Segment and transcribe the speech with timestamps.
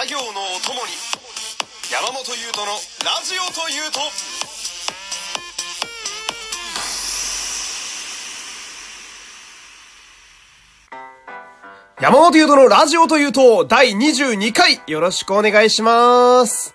[0.00, 0.92] 作業のお供に
[1.92, 2.72] 山本優斗の
[3.04, 4.00] ラジオというと
[12.00, 16.74] 山本優斗のラジオというと第22回よろしくお願いします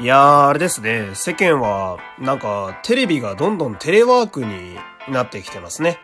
[0.00, 1.10] いやー、あれですね。
[1.14, 4.76] 世間は、なんか、テレビがどんどんテレワークに
[5.08, 6.00] なってきてますね。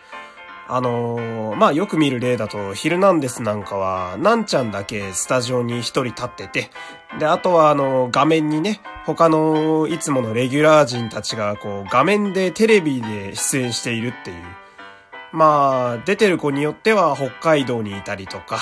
[0.73, 6.71] あのー、まあ、よく見る例だと、ヒルナンデスなんかは、なんちゃんだけスタジオに一人立ってて、
[7.19, 14.37] で、あとはあの、画面にね、他のいつものレギュラー陣たちが、こう、画面でテレビで出演しているっていう。
[15.33, 18.61] まあ、出てる子によっては北海道にいたりとか、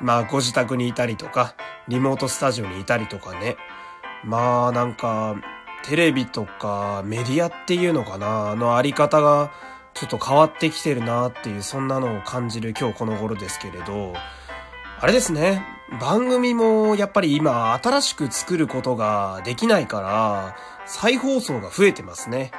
[0.00, 1.56] まあ、ご自宅にいたりとか、
[1.88, 3.56] リモートスタジオにいたりとかね。
[4.22, 5.34] まあ、なんか、
[5.82, 9.50] テレビとかメディアっていうのかな、のあり方が、
[9.94, 14.14] ちょっと変わってきてるなっていう、そんなのを感じる今日この頃ですけれど、
[15.00, 15.64] あれですね。
[16.00, 22.50] 番組もやっぱり今新しく作ることができないから、再放送が増えてますね。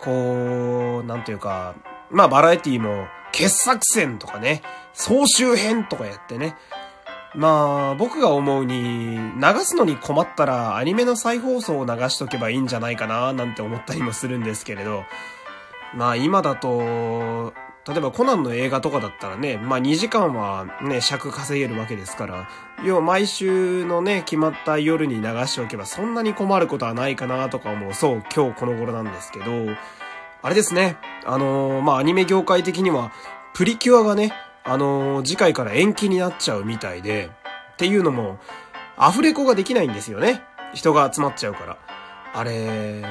[0.00, 1.74] こう、なんていうか、
[2.10, 6.56] まあバラエティも傑作選とかね、総集編とかやってね。
[7.34, 15.04] まあ僕が思うに流すのに困ったらアニメの再放送を流しとけばいいんじゃないかななんて思ったりもするんですけれど、
[15.94, 17.52] まあ今だと、
[17.86, 22.48] 例えばコナンの映画とかだったらね、まあ2時間はね、尺稼げるわけですから、
[22.84, 29.46] 要は毎週のね、決まった夜に流しておけばそんなに困ることはないかなとか思う、そう、今日この頃なんですけど、
[30.42, 33.12] あれですね、あのー、まあアニメ業界的には、
[33.54, 34.32] プリキュアがね、
[34.64, 37.30] あのー、次回から延期になっちゃうみたいで、
[37.74, 38.40] っていうのも、
[38.96, 40.42] アフレコができないんですよね。
[40.74, 41.78] 人が集まっちゃうから。
[42.34, 43.04] あれ、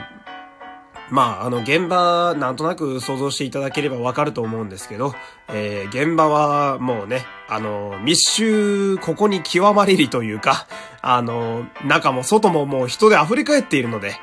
[1.10, 5.14] まあ、あの、現場、なんとなく想像していただければわかると思うんですけど、
[5.50, 10.68] えー、現場はもうね、あの、密集、ここに極まれりというか、
[11.02, 14.16] あの、中も外ももう人で溢れ返っているので、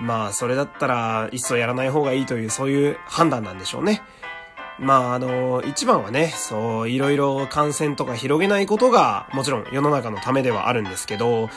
[0.00, 4.02] まあ、それだったら、いっそやらない方がいいという、そういう判断なんでしょうね。
[4.78, 11.50] まあ、あの、一番はね、そう、いろいろ感染とか広げないことが、もちろん世の中のためではあるんですけど、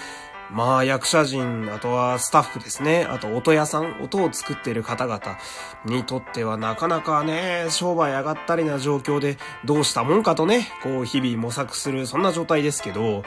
[0.51, 5.37] まあ役者陣、あとはスタッフですね、あと音屋さん、音を作っている方々
[5.85, 13.23] にとってはなかなかね、商売上がったりな状況でどうしたもんかとね、こう日々模索する、そんな状態ですけど、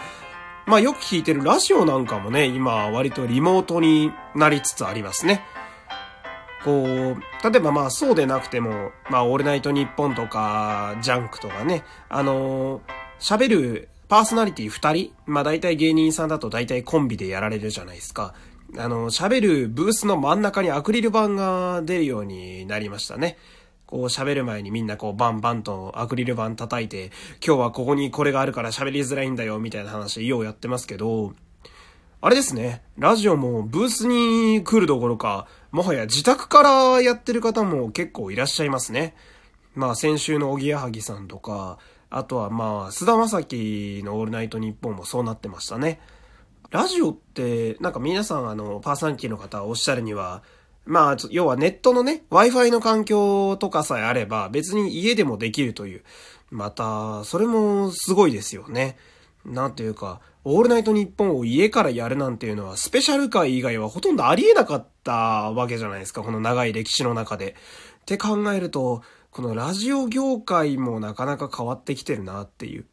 [0.66, 5.42] まあよく聞いてるラジオなんかもね、今割とリモートになりつつありますね。
[6.64, 12.82] こう、例えばまあそうでなくても、まあオールナイトニッポンとか、ジャンクとかね、あの
[13.18, 18.34] 喋るパーソナリティ二人まあ大体芸人さんだと大体コンビでやられるじゃないですか。
[18.76, 23.36] あの、喋るブースの真ん中にアクリル板が出るようになりましたね。
[23.86, 27.12] こう喋る前にみんなこうバンバンとアクリル板叩いて、
[27.44, 31.34] 今日はここにこれがあるから喋りづらいんだよみたいな話ようやってますけど、
[32.20, 39.14] あれですね、ラジオもブースに来るどころか、もはや自宅からやってる方も結構いらっしゃいますね。
[39.74, 41.78] まあ先週のおぎやはぎさんとか、
[42.16, 46.00] あとはまあ、菅田正樹のオールナイトニッポンもそうなってましたね。
[46.70, 50.42] ラジオって、なんか皆さんあの、パーソナリティの方おっしゃるには、
[50.86, 56.04] まあ、要はネットのね、Wi-Fi の環境とかさえあれば、別に家でもできるという。
[56.50, 58.96] また、それもすごいですよね。
[59.44, 67.56] なんていうか、オールナイトニッポンを家からやるなんていうのは、スペシャル回以外はほとんどありえなかったわけじゃないですか、この長い歴史の中で。
[68.00, 69.02] って考えると、
[69.36, 72.86] このラジオ業界もなかなか変わってきてるなっていう。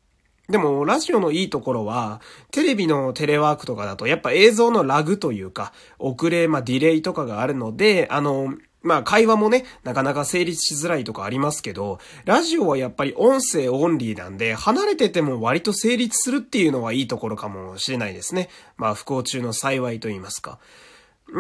[0.49, 2.19] でも、ラジオのいいところは、
[2.51, 18.49] テレビのテレワークとかだと、やっぱ映像のラグというか、遅れ、まあ、ディレイとかがあるので、あの、まあ、会話もね、なかなか成立しづらいとかありますけど、ラジオはやっぱり音声オンリーなんで、離れてても割と成立するっていうのはいいところかもしれないですね。
[18.75, 20.59] まあ、不幸中の幸いと言いますか。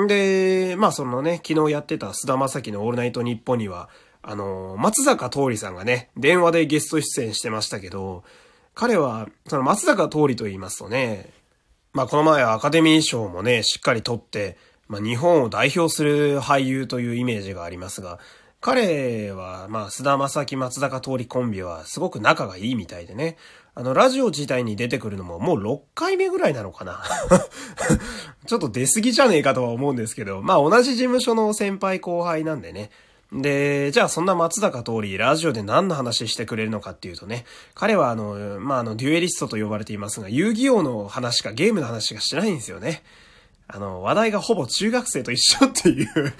[0.07, 3.89] で、まあ、そのね、昨日やってた菅田正樹のオールナイトニッポンには、
[4.23, 8.23] あの、松坂桃李さんがね、電話でゲスト出演してましたけど、
[8.73, 11.31] 彼は、その松坂桃李と言いますとね、
[11.91, 14.57] まあこの前はアカデミー賞もね、しっかり取って、
[14.87, 18.19] まあ日本を代表する俳優というイメージがありますが、
[18.63, 23.35] 彼は、まあ、須田正樹松坂桃李コンビはすごく仲がいいみたいでね。
[23.75, 27.03] あの、ラジオ自体に出てくるのももう6回目ぐらいなのかな
[28.47, 32.89] ちょっと出過ぎじゃねえかとは思うんですけど、まあ同じ事務所の先輩後輩なんでね。
[33.33, 43.01] で、じゃあそんな松坂通り、ラジオで何の話してくれるのかっていうとね、彼はあの、まあ、あの、デュエリストと呼ばれていますが、遊戯王の話かゲームの話しかしないんですよね。
[43.67, 46.33] あの、話題がほぼ中学生と一緒っていう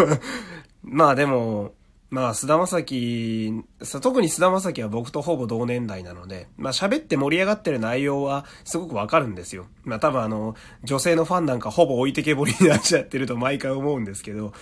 [0.82, 1.72] まあでも、
[2.10, 3.64] まあ、菅田正樹、
[4.02, 9.66] 特に菅田正樹は僕とほぼ同年代なので、まあ喋って盛り上がってる内容はすごくわかるんですよ。
[9.84, 14.52] まあ多分あの、女性のファンなんかほぼ置いてけぼりになっちゃってると毎回思うんですけど、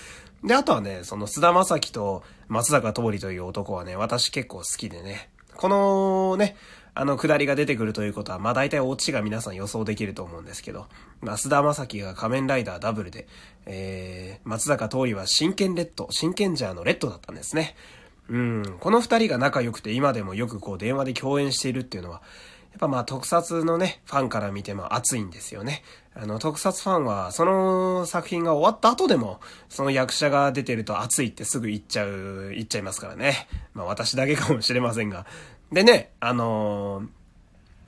[0.45, 6.57] で、あとはね、その菅田正樹と松坂桃李という男はね、私結構好きでね、このね、
[6.95, 10.87] あの、下りが出てくるということは、まあ大体オチが皆さん予想できると思うんですけど、
[11.21, 13.29] まあ、須田正樹が仮面ライダーダブルで、
[13.67, 17.77] えー、松坂桃李は真剣レッド、真剣ジャーのレッドだったんですね。
[18.29, 22.21] うん、この二人が仲良くて今でもよくこう電話で共演しているっていうのは、
[22.79, 25.83] っぱまあ特撮のね、ファンから見ても熱いんですよね。
[26.15, 33.49] あの、特撮ファンは、その作品が終わった後でも、その役者が出てると熱いってすぐ言っちゃう、言っちゃいますからね。
[33.75, 35.27] まあ私だけかもしれませんが、
[35.73, 37.09] でね、あのー、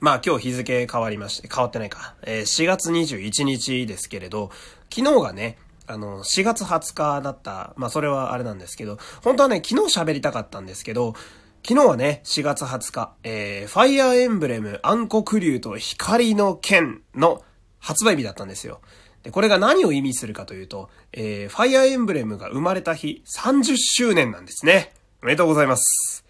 [0.01, 2.15] まあ今日日付変わりまして、変わってないか。
[2.23, 4.51] えー、4月21日ですけれど、
[4.93, 11.15] 昨日がね、あの、4月20日だった、まあそれはあれなんですけど、本当はね、昨日喋りたかったんですけど、
[11.63, 17.43] 昨日はね、4月20日、えー、ファイアーエンブレム暗黒竜と光の剣の
[17.79, 18.81] 発売日だったんですよ。
[19.21, 24.91] で、これが何を意味するかというと、えー、ファイアーエンブレムが生まれた日、30周年なんですね。
[25.21, 26.25] おめでとうございます。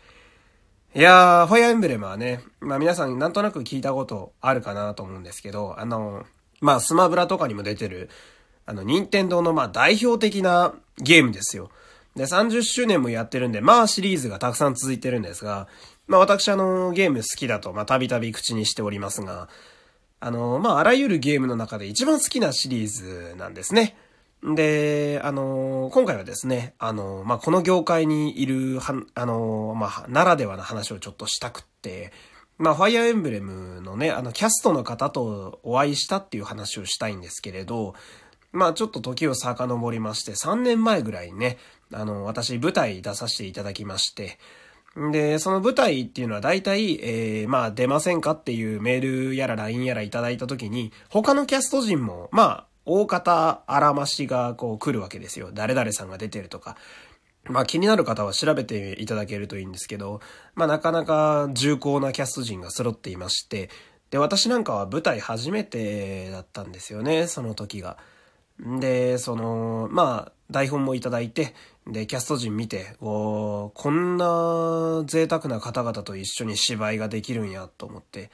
[0.94, 6.26] いやー、ファイアーエンブレムはね、まあ皆さんなんとなく聞いたことあるかなと思うんですけど、あの、
[6.60, 8.10] まあスマブラとかにも出てる、
[8.66, 11.72] あの、任天堂のまあ代表的なゲームですよ。
[12.16, 15.68] で、30周年もやってるんで、まあシリーズがたくさん続いてるんですが、
[16.08, 19.50] まあ私あの、ゲーム好きだと、まあたびたび口にしておりますが、
[20.20, 23.96] あの、まああらゆるゲームの中で一番好きなシリーズなんですね。
[24.44, 32.12] で、あの、今回はですね、あの、まあ、この業界にいる、は、あの、まあ、ならではの話をちょっとしたくって、
[32.58, 37.94] まあ、ファイアーエンブレムのね、あの、キャストの方とお会いしたっていう話をしたいんですけれど、
[38.52, 41.58] まあ、ちょっと時を遡りまして、3年前ぐらいにね、
[41.94, 44.38] あの、私舞台出させていただきまして、
[44.96, 55.52] で、その舞台っていうのは大体、えー、まあ出ませんかっていうメールやら LINE やらいただいた時に、他のキャスト陣も、まあ、大方あらましがこう来るわけですよ。
[55.54, 56.76] 誰々さんが出てるとか。
[57.46, 60.22] まあ気になる方は調べていただけるといいんですけど、
[60.56, 63.70] まあなかなか重厚なキャスト陣が揃っていまして、
[64.12, 67.98] で、私なんかは舞台初めてだったんですよね、その時が。
[68.62, 71.54] で、その、まあ、台本もいただいて、
[71.88, 78.30] で、キャスト陣見て、おこんな贅沢な方々と一緒に芝居ができるんやと思って、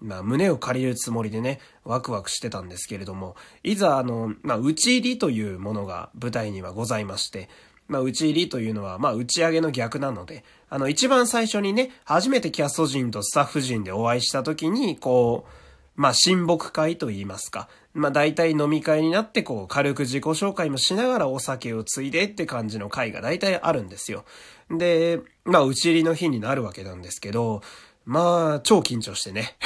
[0.00, 7.48] まあ、胸を借りるつもりでね、ワクワクしてたんですけれども、いざ、あの、まあ、打ち入りというものが舞台にはございまして、
[7.88, 15.61] まあ、打ち入りというのは、まあ、打ち上げの逆なので、あの、一番最初にね、初めてキャスト陣とスタッフ陣でお会いした時に、こう、
[15.94, 17.68] まあ、親睦会と言いますか。
[17.92, 24.24] まあ、大体飲み会になって、こう、軽く自己紹介もしながらお酒をついでって感じの会が大体あるんですよ。
[24.70, 27.60] で、まあ、打ち入りの日になるわけなんですけど、
[28.04, 29.56] まあ、超緊張してね。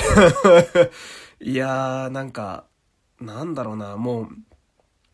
[1.41, 2.65] いやー、なんか、
[3.21, 4.29] なんだろうな、もう、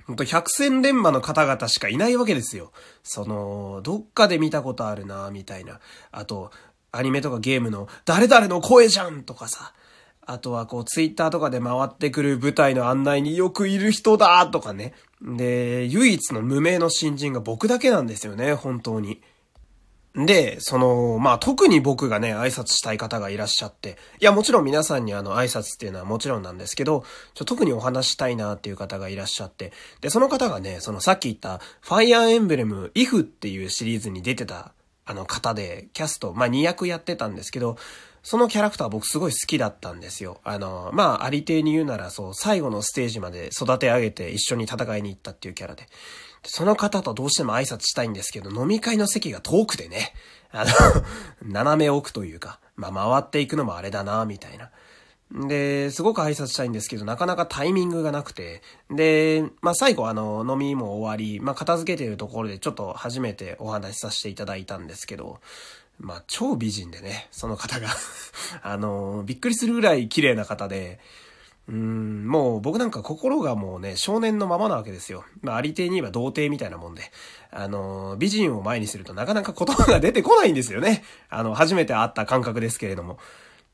[0.07, 2.73] ほんと百戦錬磨の方々しかいないわけですよ。
[3.03, 5.79] その、どっかで見たことあるな、みたいな。
[6.11, 6.51] あと、
[6.91, 9.75] アニメとかゲームの、誰々の声じゃんとかさ。
[10.25, 14.95] あとはこう、ツイッターとかで回ってくる舞台の案内によくいる人だとかね。
[15.21, 19.21] で、唯一の無名の新人が僕だけなんですよね、本当に。
[20.15, 34.73] で、その、まあ、特に僕がね、挨拶したい方がいらっしゃって、いや、もちろん皆さんにあの、挨拶っていうのはもちろんなんですけど、ちょ特にお話したいなっていう方がいらっしゃって、で、その方がね、そのさっき言った、ファイアーエンブレム、イフっていうシリーズに出てた、
[35.07, 37.79] あの方で、キャスト、まあ、2役やってたんですけど、
[38.23, 40.41] そのキャラクター僕すごい好きだったんですよ。
[40.45, 45.87] あの、まあ、ありていに言うならそう、最後のステージまで育て上げて一緒に戦いに行ったっていうキャラで。
[46.45, 50.13] その方とどうしても挨拶したいんですけど、飲み会の席が遠くてね。
[50.51, 50.71] あの
[51.43, 54.71] 斜め奥というか、まあ、回っていくのもあれだな、みたいな。
[55.49, 58.61] で、すごく挨拶したいんですけど、なかなかタイミングがなくて、
[58.91, 65.41] で、まあ、最後あの、飲みも終わり、まあ、片付けてるところでちょっと初めてお話しさせていただいたんですけど、
[66.03, 67.89] まあ、超美人でね、その方が
[68.63, 70.99] あの、びっくりするぐらい綺麗な方で、
[71.69, 75.25] うん、もう僕なんか心がもうね、少年のままなわけですよ。
[75.43, 77.03] まあ、ありていに言えば童貞みたいなもんで。
[77.53, 81.05] あの、美人を前にするとなかなか言葉が出てこないんですよね。
[81.29, 83.19] あの、初めて会った感覚ですけれども。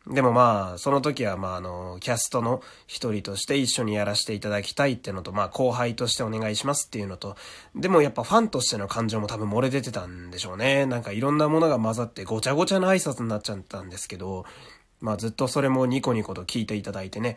[0.06, 7.36] でもまあ、その時はまああの、キャストの一人として一緒にやらせていただきたいってのと、まあ後輩としてお願いしますっていうのと、
[7.74, 10.86] でもやっぱファンとしての感情も多分漏れ出てたんでしょうね。
[10.86, 14.46] なんかいろんなものが混ざってごちゃごちゃな挨拶になっちゃったんですけど、
[15.00, 17.36] まあずっとそれもニコニコと聞いていただいてね。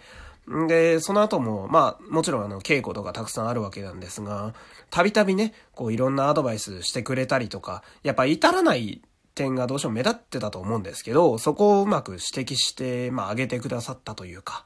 [0.67, 4.55] で、その後も、まあ、もちろんあの、稽古とかたくさんあるわけなんですが、
[4.89, 9.01] たびたびね、こういろんなアドバイスしてくれたりとか、やっぱ至らない
[9.35, 14.65] 点がどうしても目立ってたと思うんですけど、そこをうまく指摘して、まあ、上げてくださったというか、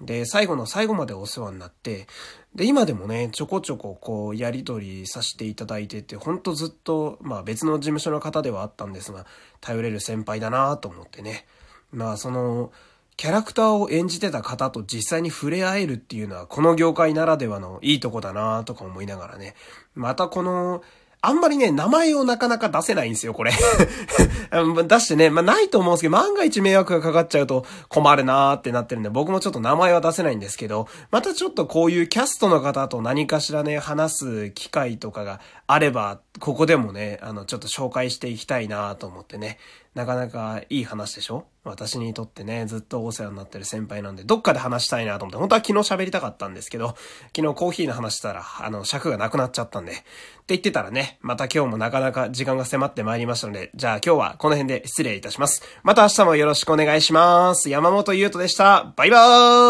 [0.00, 2.06] で、最後の最後までお世話になって、
[2.54, 9.26] で、今でもね、ちょこちょここう、やりとりさせていただいてて、ほんとずっと、まあ別の事務所の方ではあったんですが、
[9.60, 11.46] 頼れる先輩だなと思ってね。
[11.92, 12.72] まあその、
[13.16, 19.54] キャラクターを演じてた方と実際に触れ合えるっていうのは、この業界ならではのいいとこだなとか思いながらね。
[19.94, 20.82] またこの、
[21.24, 23.52] あんまりね、名前をなかなか出せないんですよ、これ。
[24.88, 35.38] 出してね、まあないと思うんですけど、万が一迷惑がかかっちゃうと困るなーってなってるんで、僕もちょっと名前は出せないんですけど、またちょっとこういうキャストの方と何かしらね、話す機会とかが
[35.68, 39.58] あれば、ここでもね、あの、ちょっと紹介していきたいなーと思ってね、
[39.94, 41.44] なかなかいい話でしょ？
[41.64, 46.96] 私にとってね、ずっとお世話になってる先輩なんで、どっかで話したいなと思って、本当は昨日喋りたかったんですけど、
[47.36, 50.02] 昨日コーヒーの話したら、あの、尺がなくなっちゃったんで、って
[50.48, 55.62] 言ってたらね、また今日もなかなか時間が迫ってまいりましたので、じゃあ今日はこの辺で失礼いたします。
[55.82, 57.68] また明日もよろしくお願いします。
[57.68, 58.92] 山本優斗でした。
[58.96, 59.18] バイバ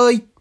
[0.08, 0.31] ーイ